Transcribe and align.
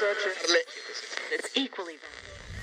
researchers. 0.00 0.56
It's 1.30 1.56
equally 1.56 1.96
valid. 1.96 2.39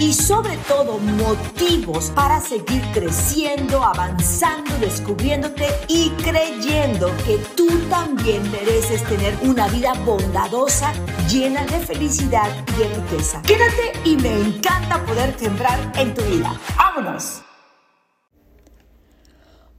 y 0.00 0.12
sobre 0.12 0.56
todo 0.66 0.98
motivos 0.98 2.10
para 2.16 2.40
seguir 2.40 2.82
creciendo, 2.92 3.84
avanzando, 3.84 4.76
descubriéndote 4.80 5.66
y 5.86 6.10
creyendo 6.22 7.12
que 7.24 7.38
tú 7.54 7.68
también 7.88 8.42
mereces 8.50 9.04
tener 9.04 9.34
una 9.42 9.68
vida 9.68 9.92
bondadosa, 10.04 10.92
llena 11.30 11.64
de 11.66 11.78
felicidad 11.78 12.48
y 12.74 12.80
de 12.80 12.88
riqueza. 12.88 13.40
Quédate 13.42 13.92
y 14.04 14.16
me 14.16 14.40
encanta 14.40 15.04
poder 15.04 15.38
sembrar 15.38 15.78
en 15.96 16.12
tu 16.12 16.22
vida. 16.22 16.52
¡Vámonos! 16.76 17.42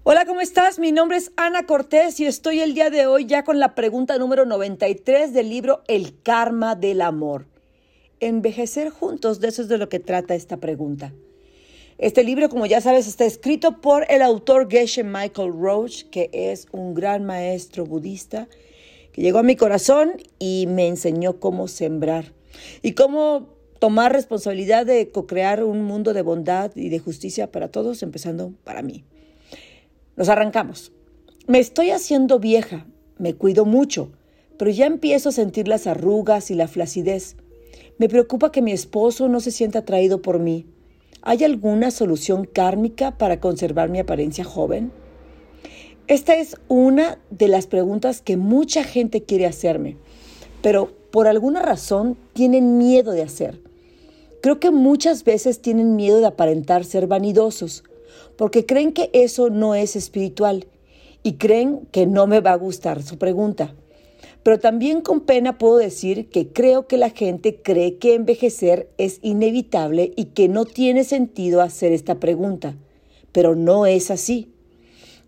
Hola, 0.03 0.25
¿cómo 0.25 0.39
estás? 0.39 0.79
Mi 0.79 0.93
nombre 0.93 1.17
es 1.17 1.33
Ana 1.35 1.65
Cortés 1.65 2.19
y 2.21 2.25
estoy 2.25 2.61
el 2.61 2.73
día 2.73 2.89
de 2.89 3.07
hoy 3.07 3.25
ya 3.25 3.43
con 3.43 3.59
la 3.59 3.75
pregunta 3.75 4.17
número 4.17 4.45
93 4.45 5.33
del 5.33 5.49
libro 5.49 5.83
El 5.87 6.21
Karma 6.21 6.75
del 6.75 7.01
Amor 7.01 7.54
envejecer 8.27 8.89
juntos, 8.89 9.39
de 9.39 9.47
eso 9.47 9.61
es 9.61 9.67
de 9.67 9.77
lo 9.77 9.89
que 9.89 9.99
trata 9.99 10.35
esta 10.35 10.57
pregunta. 10.57 11.13
Este 11.97 12.23
libro, 12.23 12.49
como 12.49 12.65
ya 12.65 12.81
sabes, 12.81 13.07
está 13.07 13.25
escrito 13.25 13.79
por 13.79 14.05
el 14.09 14.21
autor 14.21 14.69
Geshe 14.69 15.03
Michael 15.03 15.53
Roach, 15.53 16.03
que 16.11 16.29
es 16.33 16.67
un 16.71 16.93
gran 16.93 17.23
maestro 17.23 17.85
budista, 17.85 18.49
que 19.13 19.21
llegó 19.21 19.39
a 19.39 19.43
mi 19.43 19.55
corazón 19.55 20.11
y 20.37 20.67
me 20.67 20.87
enseñó 20.87 21.39
cómo 21.39 21.69
sembrar 21.69 22.33
y 22.81 22.93
cómo 22.93 23.47
tomar 23.79 24.11
responsabilidad 24.11 24.85
de 24.85 25.09
co-crear 25.09 25.63
un 25.63 25.83
mundo 25.83 26.13
de 26.13 26.21
bondad 26.21 26.71
y 26.75 26.89
de 26.89 26.99
justicia 26.99 27.51
para 27.51 27.69
todos, 27.69 28.03
empezando 28.03 28.53
para 28.63 28.81
mí. 28.81 29.05
Nos 30.17 30.27
arrancamos. 30.27 30.91
Me 31.47 31.59
estoy 31.59 31.91
haciendo 31.91 32.39
vieja, 32.39 32.87
me 33.17 33.35
cuido 33.35 33.63
mucho, 33.63 34.11
pero 34.57 34.71
ya 34.71 34.85
empiezo 34.85 35.29
a 35.29 35.33
sentir 35.33 35.67
las 35.67 35.87
arrugas 35.87 36.51
y 36.51 36.55
la 36.55 36.67
flacidez. 36.67 37.37
Me 37.97 38.09
preocupa 38.09 38.51
que 38.51 38.61
mi 38.61 38.73
esposo 38.73 39.29
no 39.29 39.39
se 39.39 39.51
sienta 39.51 39.79
atraído 39.79 40.21
por 40.21 40.39
mí. 40.39 40.65
¿Hay 41.21 41.45
alguna 41.45 41.91
solución 41.91 42.45
kármica 42.45 43.17
para 43.17 43.39
conservar 43.39 43.89
mi 43.89 43.99
apariencia 43.99 44.43
joven? 44.43 44.91
Esta 46.07 46.35
es 46.35 46.57
una 46.67 47.19
de 47.29 47.47
las 47.47 47.67
preguntas 47.67 48.21
que 48.21 48.35
mucha 48.35 48.83
gente 48.83 49.23
quiere 49.23 49.45
hacerme, 49.45 49.95
pero 50.61 50.91
por 51.09 51.27
alguna 51.27 51.61
razón 51.61 52.17
tienen 52.33 52.77
miedo 52.77 53.13
de 53.13 53.21
hacer. 53.21 53.61
Creo 54.41 54.59
que 54.59 54.71
muchas 54.71 55.23
veces 55.23 55.61
tienen 55.61 55.95
miedo 55.95 56.19
de 56.19 56.27
aparentar 56.27 56.83
ser 56.83 57.07
vanidosos, 57.07 57.85
porque 58.35 58.65
creen 58.65 58.91
que 58.91 59.09
eso 59.13 59.49
no 59.49 59.73
es 59.73 59.95
espiritual 59.95 60.67
y 61.23 61.35
creen 61.35 61.87
que 61.93 62.05
no 62.05 62.27
me 62.27 62.41
va 62.41 62.51
a 62.51 62.57
gustar 62.57 63.01
su 63.01 63.17
pregunta. 63.17 63.73
Pero 64.45 64.59
también 64.59 65.01
con 65.01 65.21
pena 65.21 65.57
puedo 65.57 65.77
decir 65.77 66.29
que 66.29 66.49
creo 66.49 66.85
que 66.85 66.97
la 66.97 67.09
gente 67.09 67.63
cree 67.63 67.97
que 67.97 68.13
envejecer 68.13 68.91
es 68.99 69.17
inevitable 69.23 70.13
y 70.15 70.25
que 70.25 70.49
no 70.49 70.65
tiene 70.65 71.03
sentido 71.03 71.63
hacer 71.63 71.91
esta 71.91 72.19
pregunta. 72.19 72.75
Pero 73.31 73.55
no 73.55 73.87
es 73.87 74.11
así. 74.11 74.53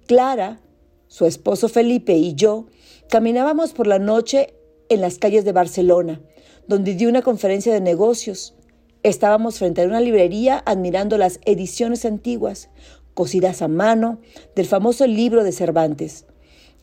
Clara, 0.06 0.60
su 1.08 1.26
esposo 1.26 1.68
Felipe 1.68 2.14
y 2.14 2.36
yo 2.36 2.68
caminábamos 3.10 3.74
por 3.74 3.88
la 3.88 3.98
noche 3.98 4.54
en 4.88 5.02
las 5.02 5.18
calles 5.18 5.44
de 5.46 5.52
Barcelona, 5.52 6.22
donde 6.68 6.94
di 6.94 7.08
una 7.08 7.24
conferencia 7.24 7.74
de 7.74 7.82
negocios. 7.82 8.54
Estábamos 9.02 9.58
frente 9.58 9.82
a 9.82 9.88
una 9.88 10.00
librería 10.00 10.62
admirando 10.64 11.18
las 11.18 11.40
ediciones 11.44 12.06
antiguas, 12.06 12.70
cosidas 13.16 13.64
a 13.64 13.68
mano, 13.68 14.20
del 14.56 14.68
famoso 14.68 15.08
libro 15.08 15.44
de 15.44 15.54
Cervantes 15.54 16.28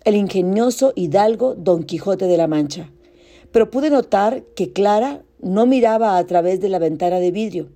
el 0.04 0.16
ingenioso 0.16 0.92
hidalgo 0.94 1.54
Don 1.54 1.82
Quijote 1.82 2.26
de 2.26 2.36
la 2.36 2.46
Mancha. 2.46 2.90
Pero 3.52 3.70
pude 3.70 3.88
notar 3.88 4.44
que 4.54 4.72
Clara 4.72 5.24
no 5.40 5.66
miraba 5.66 6.18
a 6.18 6.26
través 6.26 6.60
de 6.60 6.68
la 6.68 6.78
ventana 6.78 7.20
de 7.20 7.30
vidrio. 7.30 7.70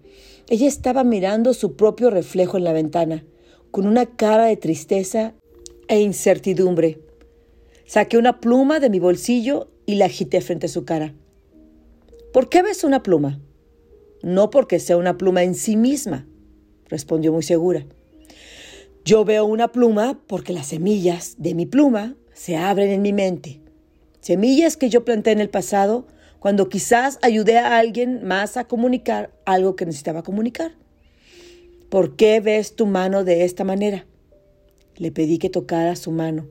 Ella 0.49 0.69
estaba 0.69 1.05
mirando 1.05 1.55
su 1.55 1.77
propio 1.77 2.11
reflejo 2.11 2.57
en 2.57 2.65
la 2.65 2.73
ventana, 2.73 3.25
con 3.71 3.87
una 3.87 4.07
cara 4.07 4.45
de 4.45 4.57
tristeza 4.57 5.35
e 5.89 6.01
incertidumbre. 6.01 7.01
Saqué 7.87 8.19
una 8.19 8.41
pluma 8.41 8.81
de 8.81 8.91
mi 8.91 8.99
bolsillo 8.99 9.69
y 9.87 9.95
la 9.95 10.07
agité 10.07 10.41
frente 10.41 10.67
a 10.67 10.71
su 10.71 10.85
cara. 10.85 11.15
¿Por 12.33 12.51
qué 12.51 12.63
ves 12.63 12.85
una 12.85 13.03
pluma? 13.03 13.41
No 14.23 14.51
porque 14.51 14.81
sea 14.81 14.99
una 14.99 15.17
pluma 15.17 15.45
en 15.45 15.55
sí 15.55 15.77
misma, 15.77 16.27
respondió 16.89 17.33
muy 17.33 17.43
segura. 17.43 17.87
Yo 19.05 19.25
veo 19.25 19.45
una 19.45 19.69
pluma 19.69 20.21
porque 20.27 20.53
las 20.53 20.69
semillas 20.69 21.37
de 21.39 21.55
mi 21.55 21.67
pluma 21.67 22.17
se 22.35 22.57
abren 22.57 22.91
en 22.91 23.03
mi 23.03 23.13
mente. 23.13 23.61
Semillas 24.21 24.77
que 24.77 24.91
yo 24.91 25.05
planté 25.05 25.33
en 25.33 25.41
el 25.41 25.49
pasado 25.49 26.07
cuando 26.39 26.69
quizás 26.69 27.19
ayudé 27.23 27.59
a 27.59 27.79
alguien 27.79 28.25
más 28.25 28.57
a 28.57 28.65
comunicar 28.65 29.33
algo 29.45 29.77
que 29.77 29.87
necesitaba 29.87 30.23
comunicar. 30.23 30.73
¿Por 31.89 32.17
qué 32.17 32.41
ves 32.41 32.77
tu 32.77 32.87
mano 32.87 33.25
de 33.25 33.45
esta 33.45 33.65
manera? 33.65 34.07
Le 34.97 35.11
pedí 35.11 35.39
que 35.39 35.49
tocara 35.49 35.97
su 35.97 36.11
mano. 36.13 36.47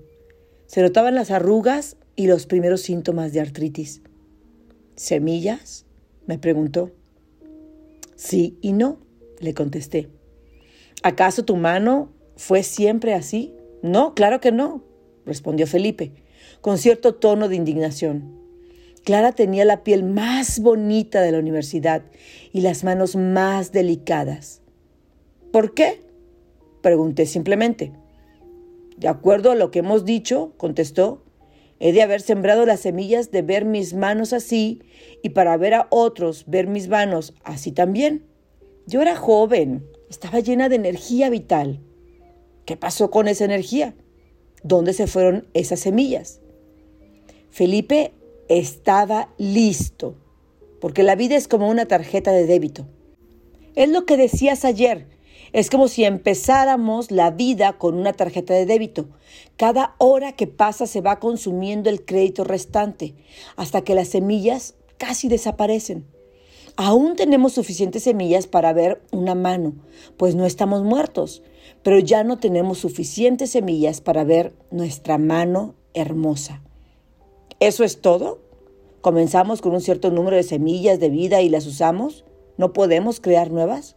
Se 0.66 0.82
notaban 0.82 1.16
las 1.16 1.32
arrugas 1.32 1.98
y 2.16 2.28
los 2.28 2.48
primeros 2.48 2.82
síntomas 2.82 3.34
de 3.34 3.42
artritis. 3.42 4.02
¿Semillas? 4.96 5.86
me 6.26 6.38
preguntó. 6.38 6.92
Sí 8.16 8.58
y 8.62 8.74
no, 8.74 9.00
le 9.40 9.54
contesté. 9.54 10.10
¿Acaso 11.04 11.46
tu 11.46 11.56
mano 11.56 12.12
¿Fue 12.38 12.62
siempre 12.62 13.16
así? 13.16 13.54
No, 13.82 14.14
claro 14.14 14.40
que 14.40 14.52
no, 14.52 14.84
respondió 15.26 15.66
Felipe, 15.66 16.14
con 16.62 16.78
cierto 16.78 17.16
tono 17.16 17.50
de 17.50 17.56
indignación. 17.56 18.38
Clara 19.04 19.32
tenía 19.32 19.66
la 19.66 19.84
piel 19.84 20.04
más 20.04 20.60
bonita 20.60 21.22
de 21.22 21.32
la 21.32 21.40
universidad 21.40 22.04
y 22.54 22.62
las 22.62 22.84
manos 22.84 23.16
más 23.16 23.72
delicadas. 23.72 24.62
¿Por 25.52 25.74
qué? 25.74 26.04
Pregunté 26.82 27.26
simplemente. 27.26 27.94
De 28.98 29.08
acuerdo 29.08 29.52
a 29.52 29.56
lo 29.56 29.72
que 29.72 29.80
hemos 29.80 30.06
dicho, 30.06 30.54
contestó, 30.58 31.24
he 31.80 31.92
de 31.92 32.04
haber 32.04 32.22
sembrado 32.22 32.66
las 32.66 32.82
semillas 32.82 33.32
de 33.32 33.42
ver 33.42 33.66
mis 33.66 33.94
manos 33.96 34.32
así 34.32 34.84
y 35.24 35.30
para 35.30 35.58
ver 35.58 35.74
a 35.74 35.88
otros 35.90 36.46
ver 36.46 36.68
mis 36.68 36.88
manos 36.88 37.34
así 37.44 37.72
también. 37.72 38.28
Yo 38.86 39.02
era 39.02 39.16
joven, 39.16 39.86
estaba 40.10 40.40
llena 40.40 40.70
de 40.70 40.76
energía 40.76 41.30
vital. 41.30 41.82
¿Qué 42.68 42.76
pasó 42.76 43.10
con 43.10 43.30
esa 43.30 43.46
energía? 43.46 43.96
¿Dónde 44.62 44.92
se 44.92 45.08
fueron 45.08 45.48
esas 45.54 45.80
semillas? 45.80 46.42
Felipe 47.50 48.12
estaba 48.50 49.30
listo, 49.38 50.16
porque 50.82 51.02
la 51.02 51.16
vida 51.16 51.38
es 51.38 51.48
como 51.48 51.70
una 51.70 51.86
tarjeta 51.86 52.34
de 52.34 52.46
débito. 52.46 52.86
Es 53.76 53.88
lo 53.88 54.06
que 54.06 54.18
decías 54.18 54.66
ayer. 54.66 55.08
Es 55.54 55.70
como 55.70 55.88
si 55.88 56.04
empezáramos 56.04 57.10
la 57.10 57.32
vida 57.32 57.78
con 57.78 57.96
una 57.96 58.12
tarjeta 58.12 58.54
de 58.54 58.66
débito. 58.66 59.08
Cada 59.56 59.96
hora 59.98 60.34
que 60.34 60.48
pasa 60.48 60.88
se 60.88 61.00
va 61.00 61.22
consumiendo 61.22 61.90
el 61.90 62.04
crédito 62.04 62.44
restante, 62.44 63.16
hasta 63.56 63.82
que 63.82 63.96
las 63.96 64.10
semillas 64.10 64.76
casi 64.98 65.30
desaparecen. 65.30 66.06
Aún 66.76 67.16
tenemos 67.16 67.54
suficientes 67.54 68.04
semillas 68.04 68.46
para 68.46 68.74
ver 68.74 69.02
una 69.14 69.36
mano, 69.36 69.74
pues 70.18 70.36
no 70.36 70.46
estamos 70.46 70.84
muertos, 70.84 71.42
pero 71.88 72.00
ya 72.00 72.26
no 72.26 72.38
tenemos 72.38 72.80
suficientes 72.80 73.52
semillas 73.52 74.02
para 74.02 74.26
ver 74.26 74.54
nuestra 74.72 75.18
mano 75.18 75.74
hermosa. 75.94 76.62
¿Eso 77.62 77.86
es 77.86 78.02
todo? 78.02 78.40
¿Comenzamos 79.00 79.62
con 79.62 79.72
un 79.72 79.80
cierto 79.80 80.12
número 80.12 80.36
de 80.36 80.44
semillas 80.44 81.00
de 81.00 81.08
vida 81.08 81.40
y 81.40 81.48
las 81.48 81.66
usamos? 81.66 82.26
¿No 82.58 82.74
podemos 82.74 83.22
crear 83.22 83.52
nuevas? 83.52 83.96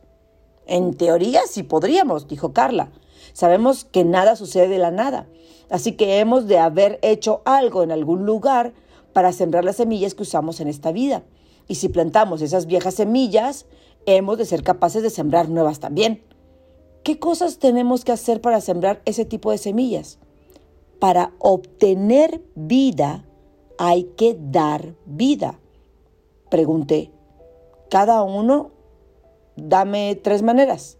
En 0.68 0.94
teoría 0.94 1.40
sí 1.48 1.64
podríamos, 1.64 2.28
dijo 2.28 2.52
Carla. 2.52 2.92
Sabemos 3.32 3.84
que 3.84 4.04
nada 4.04 4.36
sucede 4.36 4.68
de 4.68 4.78
la 4.78 4.92
nada, 4.92 5.26
así 5.68 5.90
que 5.96 6.20
hemos 6.20 6.46
de 6.46 6.60
haber 6.60 7.00
hecho 7.02 7.42
algo 7.44 7.82
en 7.82 7.90
algún 7.90 8.24
lugar 8.24 8.72
para 9.12 9.32
sembrar 9.32 9.64
las 9.64 9.78
semillas 9.78 10.14
que 10.14 10.22
usamos 10.22 10.60
en 10.60 10.68
esta 10.68 10.92
vida. 10.92 11.24
Y 11.66 11.74
si 11.74 11.88
plantamos 11.88 12.40
esas 12.40 12.66
viejas 12.66 12.94
semillas, 12.94 13.66
hemos 14.06 14.38
de 14.38 14.44
ser 14.44 14.62
capaces 14.62 15.02
de 15.02 15.10
sembrar 15.10 15.48
nuevas 15.48 15.80
también. 15.80 16.22
¿Qué 17.02 17.18
cosas 17.18 17.58
tenemos 17.58 18.04
que 18.04 18.12
hacer 18.12 18.40
para 18.40 18.60
sembrar 18.60 19.00
ese 19.04 19.24
tipo 19.24 19.50
de 19.50 19.58
semillas? 19.58 20.18
Para 20.98 21.32
obtener 21.38 22.42
vida 22.54 23.24
hay 23.78 24.04
que 24.16 24.36
dar 24.38 24.94
vida. 25.06 25.58
Pregunté. 26.50 27.10
Cada 27.88 28.22
uno, 28.22 28.72
dame 29.56 30.14
tres 30.22 30.42
maneras. 30.42 30.98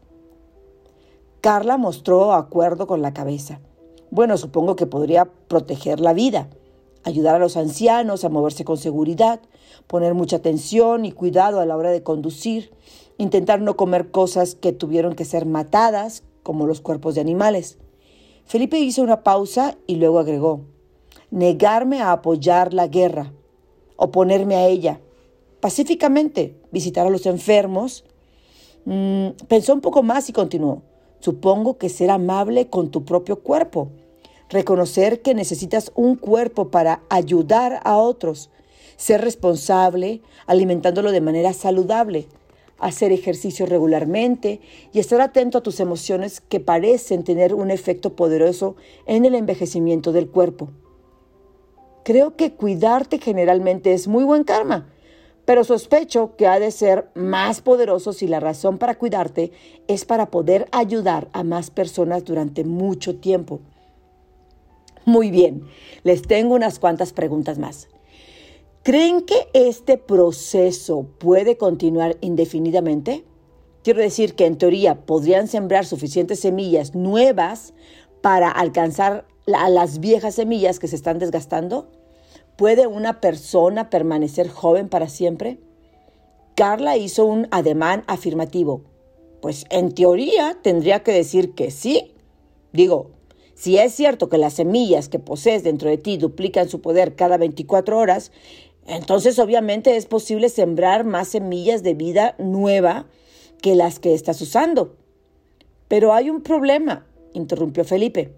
Carla 1.43 1.77
mostró 1.77 2.33
acuerdo 2.33 2.87
con 2.87 3.03
la 3.03 3.13
cabeza. 3.13 3.61
Bueno, 4.11 4.39
supongo 4.39 4.77
que 4.77 4.87
podría 4.87 5.27
proteger 5.27 6.01
la 6.01 6.15
vida, 6.15 6.49
ayudar 7.05 7.37
a 7.37 7.39
los 7.39 7.57
ancianos 7.57 8.25
a 8.25 8.29
moverse 8.29 8.65
con 8.65 8.77
seguridad, 8.77 9.41
poner 9.87 10.15
mucha 10.15 10.37
atención 10.37 11.05
y 11.05 11.13
cuidado 11.13 11.61
a 11.61 11.67
la 11.67 11.77
hora 11.77 11.91
de 11.91 12.03
conducir, 12.03 12.73
intentar 13.19 13.61
no 13.61 13.77
comer 13.77 14.11
cosas 14.11 14.55
que 14.55 14.73
tuvieron 14.73 15.15
que 15.15 15.25
ser 15.25 15.47
matadas, 15.47 16.25
como 16.43 16.67
los 16.67 16.81
cuerpos 16.81 17.15
de 17.15 17.21
animales. 17.21 17.79
Felipe 18.45 18.79
hizo 18.79 19.03
una 19.03 19.23
pausa 19.23 19.77
y 19.87 19.97
luego 19.97 20.19
agregó, 20.19 20.63
negarme 21.31 22.01
a 22.01 22.13
apoyar 22.13 22.75
la 22.75 22.89
guerra, 22.89 23.33
oponerme 23.97 24.57
a 24.57 24.67
ella, 24.67 25.01
pacíficamente, 25.61 26.57
visitar 26.73 27.07
a 27.07 27.11
los 27.11 27.27
enfermos. 27.27 28.05
Mm, 28.87 29.29
pensó 29.47 29.75
un 29.75 29.81
poco 29.81 30.03
más 30.03 30.29
y 30.29 30.33
continuó, 30.33 30.83
supongo 31.21 31.79
que 31.79 31.89
ser 31.89 32.11
amable 32.11 32.69
con 32.69 32.91
tu 32.91 33.05
propio 33.05 33.41
cuerpo, 33.41 33.91
reconocer 34.51 35.23
que 35.23 35.35
necesitas 35.35 35.93
un 35.95 36.17
cuerpo 36.17 36.71
para 36.71 37.01
ayudar 37.09 37.81
a 37.85 37.97
otros, 37.97 38.51
ser 38.97 39.23
responsable, 39.23 40.21
alimentándolo 40.47 41.13
de 41.13 41.21
manera 41.21 41.53
saludable, 41.53 42.27
hacer 42.79 43.13
ejercicio 43.13 43.67
regularmente 43.67 44.61
y 44.93 44.99
estar 44.99 45.21
atento 45.21 45.59
a 45.59 45.63
tus 45.63 45.81
emociones 45.81 46.41
que 46.41 46.61
parecen 46.61 47.25
tener 47.25 47.55
un 47.55 47.71
efecto 47.71 48.17
poderoso 48.17 48.77
en 49.07 49.25
el 49.25 49.35
envejecimiento 49.35 50.13
del 50.13 50.29
cuerpo. 50.29 50.71
Creo 52.05 52.37
que 52.37 52.55
cuidarte 52.55 53.19
generalmente 53.19 53.93
es 53.93 54.09
muy 54.09 54.25
buen 54.25 54.45
karma, 54.45 54.91
pero 55.45 55.65
sospecho 55.65 56.37
que 56.37 56.47
ha 56.47 56.59
de 56.59 56.71
ser 56.71 57.11
más 57.15 57.61
poderoso 57.61 58.13
si 58.13 58.27
la 58.27 58.41
razón 58.41 58.79
para 58.79 58.97
cuidarte 58.97 59.53
es 59.87 60.05
para 60.05 60.31
poder 60.31 60.67
ayudar 60.73 61.29
a 61.33 61.45
más 61.45 61.71
personas 61.71 62.25
durante 62.25 62.65
mucho 62.65 63.17
tiempo. 63.17 63.61
Muy 65.11 65.33
bien, 65.33 65.65
les 66.05 66.23
tengo 66.23 66.55
unas 66.55 66.79
cuantas 66.79 67.13
preguntas 67.13 67.59
más. 67.59 67.89
¿Creen 68.85 69.23
que 69.23 69.49
este 69.55 69.99
proceso 69.99 71.03
puede 71.19 71.57
continuar 71.57 72.17
indefinidamente? 72.21 73.25
Quiero 73.83 74.03
decir 74.03 74.37
que 74.37 74.47
en 74.47 74.57
teoría 74.57 75.07
podrían 75.07 75.49
sembrar 75.49 75.85
suficientes 75.85 76.39
semillas 76.39 76.95
nuevas 76.95 77.75
para 78.23 78.53
alcanzar 78.53 79.27
a 79.53 79.69
las 79.69 79.99
viejas 79.99 80.37
semillas 80.37 80.79
que 80.79 80.87
se 80.87 80.95
están 80.95 81.19
desgastando. 81.19 81.91
¿Puede 82.55 82.87
una 82.87 83.21
persona 83.21 83.91
permanecer 83.91 84.49
joven 84.49 84.89
para 84.89 85.09
siempre? 85.09 85.59
Carla 86.55 86.97
hizo 86.97 87.25
un 87.25 87.49
ademán 87.51 88.05
afirmativo. 88.07 88.83
Pues 89.43 89.65
en 89.71 89.93
teoría 89.93 90.59
tendría 90.63 91.03
que 91.03 91.11
decir 91.11 91.57
que 91.57 91.73
sí. 91.73 92.15
Digo, 92.73 93.11
si 93.61 93.77
es 93.77 93.93
cierto 93.93 94.31
que 94.31 94.39
las 94.39 94.55
semillas 94.55 95.11
que 95.11 95.19
posees 95.19 95.63
dentro 95.63 95.91
de 95.91 95.99
ti 95.99 96.17
duplican 96.17 96.71
su 96.71 96.81
poder 96.81 97.15
cada 97.15 97.37
24 97.37 97.99
horas, 97.99 98.33
entonces 98.87 99.39
obviamente 99.39 99.99
es 99.99 100.07
posible 100.07 100.49
sembrar 100.49 101.05
más 101.05 101.29
semillas 101.29 101.83
de 101.83 101.93
vida 101.93 102.37
nueva 102.39 103.05
que 103.61 103.75
las 103.75 103.99
que 103.99 104.15
estás 104.15 104.41
usando. 104.41 104.97
Pero 105.89 106.15
hay 106.15 106.31
un 106.31 106.41
problema, 106.41 107.07
interrumpió 107.35 107.85
Felipe. 107.85 108.33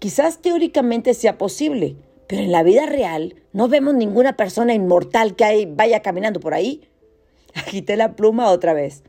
Quizás 0.00 0.42
teóricamente 0.42 1.14
sea 1.14 1.38
posible, 1.38 1.96
pero 2.26 2.42
en 2.42 2.52
la 2.52 2.62
vida 2.62 2.84
real 2.84 3.36
no 3.54 3.68
vemos 3.68 3.94
ninguna 3.94 4.36
persona 4.36 4.74
inmortal 4.74 5.34
que 5.34 5.66
vaya 5.66 6.02
caminando 6.02 6.40
por 6.40 6.52
ahí. 6.52 6.82
Agité 7.54 7.96
la 7.96 8.16
pluma 8.16 8.50
otra 8.50 8.74
vez. 8.74 9.02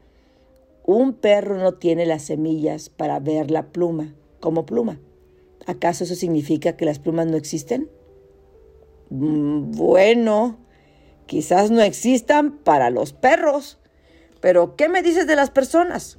Un 0.86 1.12
perro 1.12 1.58
no 1.58 1.74
tiene 1.74 2.06
las 2.06 2.22
semillas 2.22 2.88
para 2.88 3.20
ver 3.20 3.52
la 3.52 3.74
pluma 3.74 4.16
como 4.40 4.66
pluma. 4.66 5.02
¿Acaso 5.70 6.04
eso 6.04 6.16
significa 6.16 6.76
que 6.76 6.86
las 6.86 7.00
plumas 7.00 7.28
no 7.28 7.38
existen? 7.38 7.90
Mm, 9.10 9.72
bueno, 9.72 10.58
Quizás 11.30 11.70
no 11.70 11.82
existan 11.84 12.58
para 12.58 12.90
los 12.90 13.14
perros, 13.14 13.78
pero 14.42 14.76
¿qué 14.76 14.90
me 14.90 15.04
dices 15.04 15.28
de 15.28 15.36
las 15.36 15.52
personas? 15.52 16.18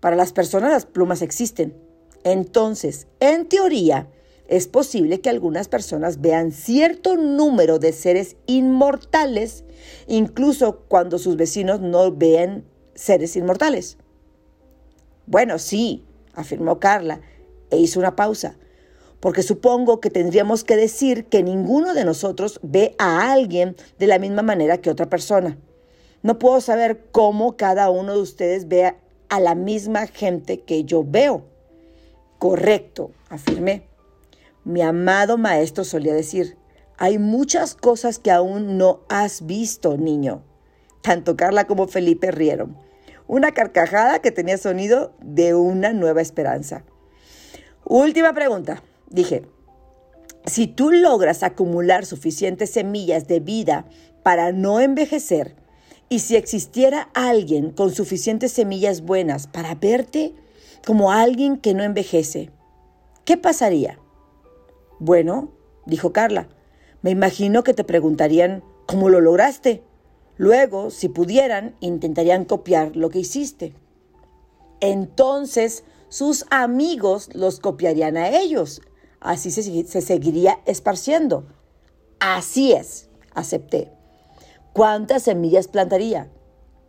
Para 0.00 0.16
las 0.16 0.34
personas 0.34 0.70
las 0.70 0.84
plumas 0.84 1.22
existen. 1.22 1.74
Entonces, 2.24 3.06
en 3.20 3.48
teoría, 3.48 4.10
es 4.46 4.68
posible 4.68 5.22
que 5.22 5.30
algunas 5.30 5.68
personas 5.68 6.20
vean 6.20 6.52
cierto 6.52 7.16
número 7.16 7.78
de 7.78 7.94
seres 7.94 8.36
inmortales, 8.44 9.64
incluso 10.08 10.80
cuando 10.88 11.18
sus 11.18 11.36
vecinos 11.36 11.80
no 11.80 12.12
vean 12.12 12.64
seres 12.94 13.34
inmortales. 13.34 13.96
Bueno, 15.24 15.58
sí, 15.58 16.04
afirmó 16.34 16.78
Carla, 16.78 17.22
e 17.70 17.78
hizo 17.78 17.98
una 17.98 18.16
pausa 18.16 18.56
porque 19.20 19.42
supongo 19.42 20.00
que 20.00 20.10
tendríamos 20.10 20.64
que 20.64 20.76
decir 20.76 21.26
que 21.26 21.42
ninguno 21.42 21.94
de 21.94 22.04
nosotros 22.04 22.60
ve 22.62 22.94
a 22.98 23.32
alguien 23.32 23.76
de 23.98 24.06
la 24.06 24.18
misma 24.18 24.42
manera 24.42 24.78
que 24.78 24.90
otra 24.90 25.08
persona. 25.08 25.58
No 26.22 26.38
puedo 26.38 26.60
saber 26.60 27.06
cómo 27.10 27.56
cada 27.56 27.90
uno 27.90 28.14
de 28.14 28.20
ustedes 28.20 28.68
ve 28.68 28.94
a 29.28 29.40
la 29.40 29.54
misma 29.54 30.06
gente 30.06 30.60
que 30.60 30.84
yo 30.84 31.04
veo. 31.06 31.44
Correcto, 32.38 33.10
afirmé. 33.28 33.88
Mi 34.64 34.82
amado 34.82 35.38
maestro 35.38 35.84
solía 35.84 36.14
decir, 36.14 36.56
hay 36.96 37.18
muchas 37.18 37.74
cosas 37.74 38.18
que 38.18 38.30
aún 38.30 38.78
no 38.78 39.00
has 39.08 39.46
visto, 39.46 39.96
niño. 39.96 40.42
Tanto 41.02 41.36
Carla 41.36 41.66
como 41.66 41.88
Felipe 41.88 42.30
rieron. 42.30 42.76
Una 43.26 43.52
carcajada 43.52 44.20
que 44.20 44.30
tenía 44.30 44.58
sonido 44.58 45.12
de 45.20 45.54
una 45.54 45.92
nueva 45.92 46.20
esperanza. 46.20 46.84
Última 47.88 48.34
pregunta. 48.34 48.82
Dije, 49.08 49.46
si 50.44 50.66
tú 50.66 50.92
logras 50.92 51.42
acumular 51.42 52.04
suficientes 52.04 52.70
semillas 52.70 53.26
de 53.26 53.40
vida 53.40 53.86
para 54.22 54.52
no 54.52 54.78
envejecer, 54.80 55.56
y 56.10 56.18
si 56.18 56.36
existiera 56.36 57.08
alguien 57.14 57.70
con 57.70 57.94
suficientes 57.94 58.52
semillas 58.52 59.00
buenas 59.00 59.46
para 59.46 59.74
verte 59.74 60.34
como 60.86 61.12
alguien 61.12 61.56
que 61.56 61.72
no 61.72 61.82
envejece, 61.82 62.50
¿qué 63.24 63.38
pasaría? 63.38 63.98
Bueno, 64.98 65.52
dijo 65.86 66.12
Carla, 66.12 66.48
me 67.00 67.10
imagino 67.10 67.64
que 67.64 67.72
te 67.72 67.84
preguntarían 67.84 68.62
cómo 68.84 69.08
lo 69.08 69.22
lograste. 69.22 69.82
Luego, 70.36 70.90
si 70.90 71.08
pudieran, 71.08 71.74
intentarían 71.80 72.44
copiar 72.44 72.96
lo 72.96 73.08
que 73.08 73.20
hiciste. 73.20 73.74
Entonces, 74.80 75.84
sus 76.08 76.46
amigos 76.50 77.30
los 77.34 77.60
copiarían 77.60 78.16
a 78.16 78.28
ellos 78.28 78.80
así 79.20 79.50
se, 79.50 80.00
seguiría 80.00 80.60
esparciendo. 80.66 81.46
Así 82.20 82.72
es, 82.72 83.08
acepté. 83.34 83.90
¿Cuántas 84.72 85.24
semillas 85.24 85.68
plantaría? 85.68 86.30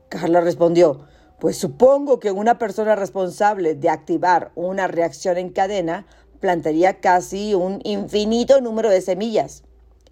Carla 0.09 0.41
respondió, 0.41 1.05
pues 1.39 1.57
supongo 1.57 2.19
que 2.19 2.31
una 2.31 2.57
persona 2.57 2.95
responsable 2.95 3.75
de 3.75 3.89
activar 3.89 4.51
una 4.55 4.87
reacción 4.87 5.37
en 5.37 5.49
cadena 5.49 6.05
plantaría 6.39 6.99
casi 6.99 7.53
un 7.53 7.79
infinito 7.83 8.61
número 8.61 8.89
de 8.89 9.01
semillas. 9.01 9.63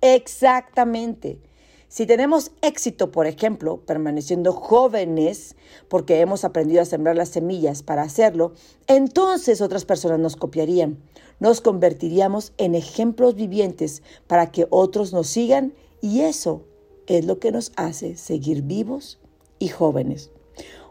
Exactamente. 0.01 1.39
Si 1.89 2.05
tenemos 2.05 2.51
éxito, 2.61 3.11
por 3.11 3.27
ejemplo, 3.27 3.77
permaneciendo 3.85 4.51
jóvenes 4.51 5.55
porque 5.87 6.19
hemos 6.19 6.43
aprendido 6.43 6.81
a 6.81 6.85
sembrar 6.85 7.15
las 7.15 7.29
semillas 7.29 7.81
para 7.81 8.01
hacerlo, 8.01 8.53
entonces 8.87 9.61
otras 9.61 9.85
personas 9.85 10.19
nos 10.19 10.35
copiarían. 10.35 10.97
Nos 11.39 11.61
convertiríamos 11.61 12.51
en 12.57 12.75
ejemplos 12.75 13.35
vivientes 13.35 14.03
para 14.27 14.51
que 14.51 14.67
otros 14.69 15.13
nos 15.13 15.27
sigan 15.27 15.73
y 16.01 16.21
eso 16.21 16.65
es 17.07 17.25
lo 17.25 17.39
que 17.39 17.53
nos 17.53 17.71
hace 17.77 18.17
seguir 18.17 18.63
vivos 18.63 19.17
y 19.57 19.69
jóvenes. 19.69 20.29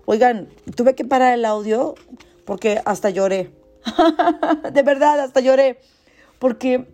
Oigan, 0.06 0.48
tuve 0.76 0.94
que 0.94 1.04
parar 1.04 1.34
el 1.34 1.44
audio 1.44 1.94
porque 2.46 2.80
hasta 2.86 3.10
lloré. 3.10 3.50
de 4.72 4.82
verdad, 4.82 5.20
hasta 5.20 5.40
lloré. 5.40 5.78
Porque 6.38 6.86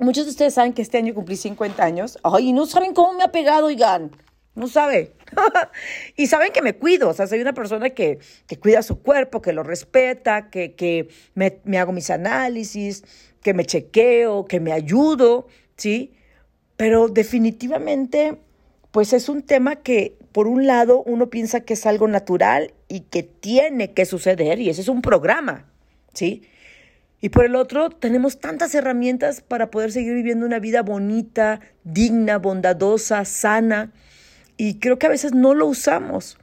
Muchos 0.00 0.26
de 0.26 0.30
ustedes 0.30 0.54
saben 0.54 0.72
que 0.72 0.82
este 0.82 0.98
año 0.98 1.14
cumplí 1.14 1.36
50 1.36 1.82
años. 1.84 2.18
Ay, 2.22 2.52
no 2.52 2.66
saben 2.66 2.94
cómo 2.94 3.14
me 3.14 3.24
ha 3.24 3.32
pegado, 3.32 3.66
oigan. 3.66 4.12
No 4.54 4.68
sabe. 4.68 5.12
y 6.16 6.26
saben 6.26 6.52
que 6.52 6.62
me 6.62 6.74
cuido. 6.76 7.08
O 7.08 7.14
sea, 7.14 7.26
soy 7.26 7.40
una 7.40 7.52
persona 7.52 7.90
que, 7.90 8.18
que 8.46 8.58
cuida 8.58 8.82
su 8.82 9.02
cuerpo, 9.02 9.42
que 9.42 9.52
lo 9.52 9.62
respeta, 9.62 10.50
que, 10.50 10.74
que 10.74 11.08
me, 11.34 11.60
me, 11.64 11.78
hago 11.78 11.92
mis 11.92 12.10
análisis, 12.10 13.04
que 13.42 13.54
me 13.54 13.64
chequeo, 13.64 14.46
que 14.46 14.60
me 14.60 14.72
ayudo, 14.72 15.46
¿sí? 15.76 16.12
Pero 16.76 17.08
definitivamente, 17.08 18.38
pues 18.92 19.12
es 19.12 19.28
un 19.28 19.42
tema 19.42 19.76
que, 19.76 20.16
por 20.32 20.46
un 20.46 20.66
lado, 20.66 21.02
uno 21.04 21.28
piensa 21.28 21.60
que 21.60 21.74
es 21.74 21.86
algo 21.86 22.06
natural 22.06 22.72
y 22.88 23.00
que 23.00 23.24
tiene 23.24 23.94
que 23.94 24.06
suceder, 24.06 24.60
y 24.60 24.70
ese 24.70 24.80
es 24.80 24.88
un 24.88 25.02
programa, 25.02 25.66
¿sí? 26.14 26.42
Y 27.20 27.30
por 27.30 27.44
el 27.44 27.56
otro, 27.56 27.90
tenemos 27.90 28.38
tantas 28.38 28.74
herramientas 28.74 29.40
para 29.40 29.70
poder 29.70 29.90
seguir 29.90 30.14
viviendo 30.14 30.46
una 30.46 30.60
vida 30.60 30.82
bonita, 30.82 31.60
digna, 31.84 32.38
bondadosa, 32.38 33.24
sana. 33.24 33.92
y 34.56 34.78
creo 34.80 34.98
que 34.98 35.06
a 35.06 35.10
veces 35.10 35.34
no 35.34 35.54
lo 35.54 35.66
usamos. 35.66 36.38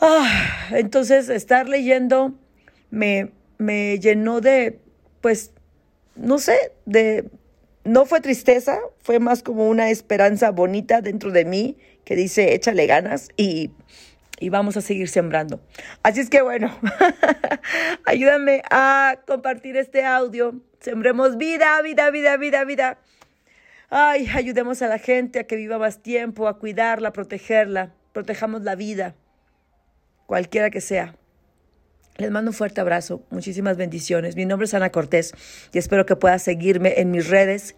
Ah, 0.00 0.68
entonces, 0.72 1.28
estar 1.28 1.68
leyendo 1.68 2.34
me, 2.90 3.32
me 3.58 3.98
llenó 3.98 4.40
de, 4.40 4.80
pues, 5.20 5.52
no 6.16 6.38
sé, 6.38 6.72
de, 6.86 7.30
no 7.84 8.04
fue 8.04 8.20
tristeza, 8.20 8.78
fue 9.00 9.18
más 9.20 9.42
como 9.42 9.68
una 9.68 9.90
esperanza 9.90 10.50
bonita 10.50 11.00
dentro 11.00 11.30
de 11.30 11.44
mí 11.44 11.76
que 12.04 12.16
dice, 12.16 12.54
échale 12.54 12.86
ganas 12.86 13.28
y, 13.36 13.70
y 14.42 14.48
vamos 14.48 14.76
a 14.76 14.80
seguir 14.80 15.08
sembrando. 15.08 15.60
Así 16.02 16.18
es 16.18 16.28
que 16.28 16.42
bueno, 16.42 16.76
ayúdame 18.06 18.62
a 18.72 19.20
compartir 19.24 19.76
este 19.76 20.04
audio. 20.04 20.60
Sembremos 20.80 21.36
vida, 21.36 21.80
vida, 21.80 22.10
vida, 22.10 22.36
vida, 22.36 22.64
vida. 22.64 22.98
Ay, 23.88 24.28
ayudemos 24.34 24.82
a 24.82 24.88
la 24.88 24.98
gente 24.98 25.38
a 25.38 25.44
que 25.44 25.54
viva 25.54 25.78
más 25.78 26.02
tiempo, 26.02 26.48
a 26.48 26.58
cuidarla, 26.58 27.10
a 27.10 27.12
protegerla. 27.12 27.94
Protejamos 28.12 28.62
la 28.62 28.74
vida, 28.74 29.14
cualquiera 30.26 30.70
que 30.70 30.80
sea. 30.80 31.14
Les 32.16 32.32
mando 32.32 32.50
un 32.50 32.56
fuerte 32.56 32.80
abrazo, 32.80 33.24
muchísimas 33.30 33.76
bendiciones. 33.76 34.34
Mi 34.34 34.44
nombre 34.44 34.64
es 34.64 34.74
Ana 34.74 34.90
Cortés 34.90 35.34
y 35.72 35.78
espero 35.78 36.04
que 36.04 36.16
puedas 36.16 36.42
seguirme 36.42 36.94
en 36.96 37.12
mis 37.12 37.28
redes, 37.28 37.76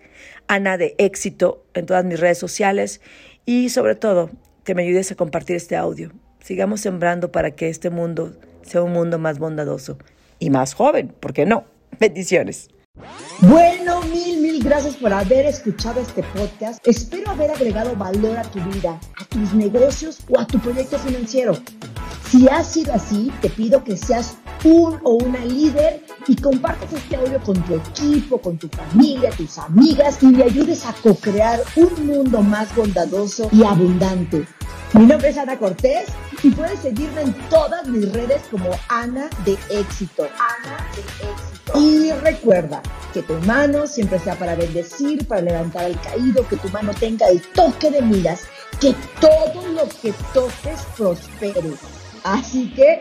Ana 0.49 0.78
de 0.78 0.94
éxito, 0.97 1.66
en 1.75 1.85
todas 1.85 2.06
mis 2.06 2.18
redes 2.18 2.38
sociales 2.38 3.02
y 3.44 3.68
sobre 3.68 3.97
todo 3.97 4.30
que 4.64 4.75
me 4.75 4.83
ayudes 4.83 5.12
a 5.12 5.14
compartir 5.14 5.56
este 5.56 5.76
audio. 5.76 6.24
Sigamos 6.44 6.82
sembrando 6.82 7.32
para 7.32 7.52
que 7.52 7.70
este 7.70 7.88
mundo 7.88 8.34
sea 8.60 8.82
un 8.82 8.92
mundo 8.92 9.18
más 9.18 9.38
bondadoso 9.38 9.96
y 10.38 10.50
más 10.50 10.74
joven, 10.74 11.08
¿por 11.08 11.32
qué 11.32 11.46
no? 11.46 11.64
Bendiciones. 11.98 12.68
Bueno, 13.40 14.02
mil, 14.02 14.42
mil 14.42 14.62
gracias 14.62 14.94
por 14.96 15.10
haber 15.10 15.46
escuchado 15.46 16.02
este 16.02 16.22
podcast. 16.22 16.86
Espero 16.86 17.30
haber 17.30 17.50
agregado 17.50 17.96
valor 17.96 18.36
a 18.36 18.42
tu 18.42 18.60
vida, 18.60 19.00
a 19.18 19.24
tus 19.24 19.54
negocios 19.54 20.18
o 20.28 20.38
a 20.38 20.46
tu 20.46 20.58
proyecto 20.58 20.98
financiero. 20.98 21.56
Si 22.28 22.46
ha 22.50 22.62
sido 22.62 22.92
así, 22.92 23.32
te 23.40 23.48
pido 23.48 23.82
que 23.82 23.96
seas 23.96 24.36
un 24.64 25.00
o 25.02 25.14
una 25.14 25.42
líder 25.46 26.02
y 26.28 26.36
compartas 26.36 26.92
este 26.92 27.16
audio 27.16 27.40
con 27.40 27.54
tu 27.62 27.76
equipo, 27.76 28.36
con 28.38 28.58
tu 28.58 28.68
familia, 28.68 29.30
tus 29.30 29.56
amigas 29.56 30.22
y 30.22 30.26
le 30.32 30.44
ayudes 30.44 30.84
a 30.84 30.92
co-crear 31.02 31.60
un 31.76 32.06
mundo 32.06 32.42
más 32.42 32.76
bondadoso 32.76 33.48
y 33.50 33.64
abundante. 33.64 34.46
Mi 34.94 35.06
nombre 35.06 35.30
es 35.30 35.38
Ana 35.38 35.58
Cortés 35.58 36.06
y 36.44 36.50
puedes 36.50 36.78
seguirme 36.78 37.22
en 37.22 37.32
todas 37.48 37.84
mis 37.88 38.12
redes 38.12 38.42
como 38.48 38.70
Ana 38.88 39.28
de 39.44 39.58
Éxito. 39.68 40.22
Ana 40.22 40.86
de 40.94 41.00
Éxito. 41.30 41.80
Y 41.80 42.12
recuerda 42.22 42.80
que 43.12 43.22
tu 43.22 43.34
mano 43.40 43.88
siempre 43.88 44.20
sea 44.20 44.36
para 44.36 44.54
bendecir, 44.54 45.26
para 45.26 45.40
levantar 45.40 45.86
al 45.86 46.00
caído, 46.00 46.46
que 46.46 46.56
tu 46.56 46.68
mano 46.68 46.92
tenga 46.94 47.26
el 47.26 47.42
toque 47.42 47.90
de 47.90 48.02
miras, 48.02 48.42
que 48.80 48.94
todo 49.20 49.66
lo 49.72 49.88
que 50.00 50.14
toques 50.32 50.80
prospere. 50.96 51.72
Así 52.22 52.72
que 52.72 53.00